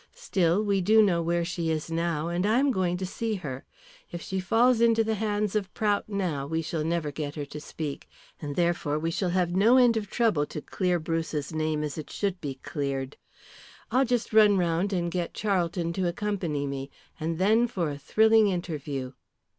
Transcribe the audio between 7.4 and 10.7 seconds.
to speak, and therefore we shall have no end of trouble to